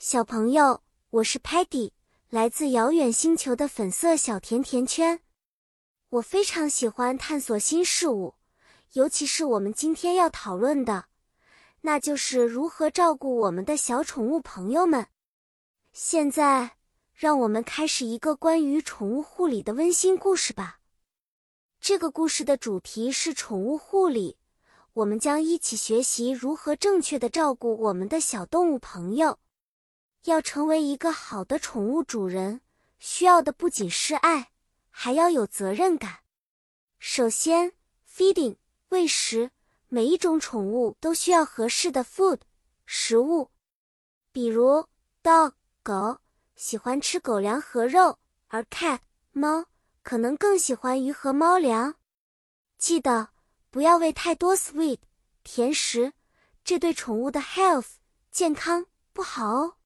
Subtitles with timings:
[0.00, 0.80] 小朋友，
[1.10, 1.90] 我是 Patty，
[2.30, 5.20] 来自遥远星球的粉色小甜甜圈。
[6.08, 8.36] 我非常喜欢探索新事物，
[8.92, 11.06] 尤其是我们今天要讨论的，
[11.80, 15.08] 那就是如何照顾我们的小宠物朋友们。
[15.92, 16.76] 现在，
[17.12, 20.78] 让我们开始一个关于宠物护理的温馨故事吧。
[21.80, 24.36] 这个故事的主题是宠物护理，
[24.92, 29.40] 我们将一起学习如何正确的照顾我们的小动物朋友。
[30.24, 32.60] 要成为一个好的宠物主人，
[32.98, 34.50] 需要的不仅是爱，
[34.90, 36.18] 还要有责任感。
[36.98, 37.72] 首先
[38.10, 38.56] ，feeding
[38.88, 39.50] 喂食，
[39.88, 42.40] 每一种宠物都需要合适的 food
[42.84, 43.50] 食物。
[44.32, 44.86] 比如
[45.22, 45.52] ，dog
[45.82, 46.18] 狗
[46.56, 48.98] 喜欢吃狗粮和肉，而 cat
[49.32, 49.64] 猫
[50.02, 51.94] 可能更喜欢鱼和猫粮。
[52.76, 53.30] 记得
[53.70, 54.98] 不要喂太多 sweet
[55.42, 56.12] 甜食，
[56.64, 57.92] 这对宠物的 health
[58.30, 59.77] 健康不好哦。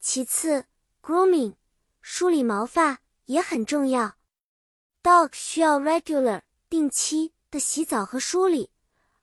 [0.00, 0.64] 其次
[1.02, 1.54] ，grooming
[2.00, 4.16] 梳理毛发也很重要。
[5.02, 8.70] Dog 需要 regular 定期的洗澡和梳理，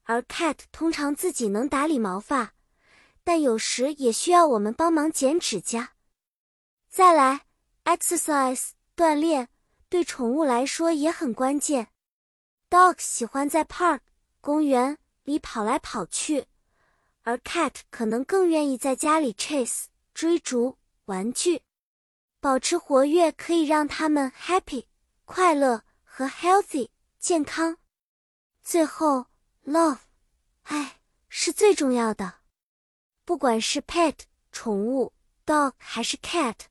[0.03, 2.53] 而 cat 通常自己能打理毛发，
[3.23, 5.93] 但有时也需要我们帮忙剪指甲。
[6.89, 7.45] 再来
[7.83, 9.49] ，exercise 锻炼
[9.89, 11.87] 对宠物来说也很关键。
[12.69, 14.01] Dog 喜欢在 park
[14.41, 16.45] 公园里跑来跑去，
[17.23, 19.85] 而 cat 可能更愿意在家里 chase。
[20.17, 21.61] 追逐玩具，
[22.39, 24.85] 保持活跃可以让他们 happy
[25.25, 27.77] 快乐和 healthy 健康。
[28.63, 29.27] 最后
[29.63, 29.99] ，love
[30.63, 32.39] 爱是最重要的。
[33.25, 34.15] 不管是 pet
[34.51, 35.13] 宠物
[35.45, 36.61] dog 还是 cat，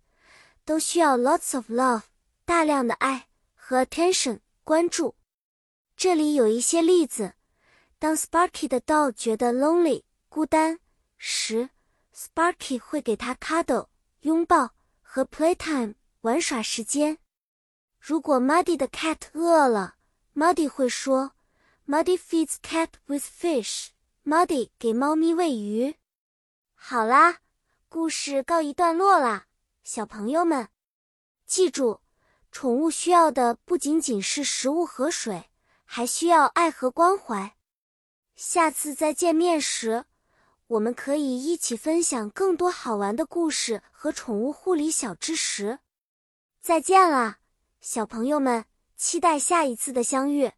[0.65, 2.03] 都需要 lots of love
[2.45, 5.15] 大量的爱和 attention 关注。
[5.97, 7.35] 这里有一些例子：
[8.01, 10.81] 当 Sparky 的 dog 觉得 lonely 孤单
[11.17, 11.71] 时。
[12.17, 13.89] Sparky 会给他 cuddle
[14.21, 14.71] 拥抱
[15.03, 17.19] 和 playtime 玩耍时间。
[17.99, 19.97] 如果 Muddy 的 cat 饿了
[20.35, 21.33] ，Muddy 会说
[21.87, 23.89] ：“Muddy feeds cat with fish。”
[24.25, 25.97] Muddy 给猫咪喂鱼。
[26.75, 27.41] 好啦，
[27.91, 29.45] 故事告一段落啦，
[29.85, 30.69] 小朋友们，
[31.45, 32.01] 记住，
[32.51, 35.51] 宠物需要的不仅仅是食物和水，
[35.85, 37.57] 还需要爱和关怀。
[38.35, 40.07] 下次再见面时。
[40.69, 45.79] 我们可以一起分享更多好玩的故事和宠物护理小知识。
[46.61, 47.37] 再见了，
[47.81, 48.65] 小朋友们！
[48.97, 50.51] 期待下一次的相遇。